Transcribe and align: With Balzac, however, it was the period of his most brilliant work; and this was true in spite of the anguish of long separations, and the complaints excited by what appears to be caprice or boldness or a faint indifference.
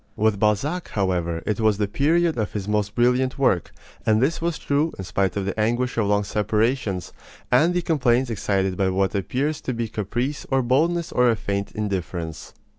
With 0.15 0.39
Balzac, 0.39 0.87
however, 0.87 1.43
it 1.45 1.59
was 1.59 1.77
the 1.77 1.87
period 1.87 2.35
of 2.35 2.53
his 2.53 2.67
most 2.67 2.95
brilliant 2.95 3.37
work; 3.37 3.71
and 4.03 4.19
this 4.19 4.41
was 4.41 4.57
true 4.57 4.91
in 4.97 5.03
spite 5.03 5.37
of 5.37 5.45
the 5.45 5.59
anguish 5.59 5.95
of 5.95 6.07
long 6.07 6.23
separations, 6.23 7.13
and 7.51 7.75
the 7.75 7.83
complaints 7.83 8.31
excited 8.31 8.77
by 8.77 8.89
what 8.89 9.13
appears 9.13 9.61
to 9.61 9.73
be 9.75 9.87
caprice 9.87 10.43
or 10.49 10.63
boldness 10.63 11.11
or 11.11 11.29
a 11.29 11.35
faint 11.35 11.71
indifference. 11.73 12.55